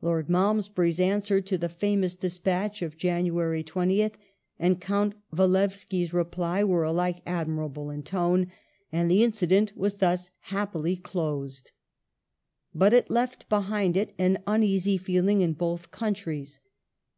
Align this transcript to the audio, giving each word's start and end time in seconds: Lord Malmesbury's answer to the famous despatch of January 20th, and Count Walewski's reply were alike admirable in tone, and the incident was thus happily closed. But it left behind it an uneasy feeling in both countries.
Lord 0.00 0.30
Malmesbury's 0.30 0.98
answer 0.98 1.42
to 1.42 1.58
the 1.58 1.68
famous 1.68 2.14
despatch 2.14 2.80
of 2.80 2.96
January 2.96 3.62
20th, 3.62 4.14
and 4.58 4.80
Count 4.80 5.12
Walewski's 5.34 6.14
reply 6.14 6.64
were 6.64 6.82
alike 6.82 7.20
admirable 7.26 7.90
in 7.90 8.02
tone, 8.02 8.50
and 8.90 9.10
the 9.10 9.22
incident 9.22 9.76
was 9.76 9.96
thus 9.98 10.30
happily 10.48 10.96
closed. 10.96 11.72
But 12.74 12.94
it 12.94 13.10
left 13.10 13.50
behind 13.50 13.98
it 13.98 14.14
an 14.16 14.38
uneasy 14.46 14.96
feeling 14.96 15.42
in 15.42 15.52
both 15.52 15.90
countries. 15.90 16.58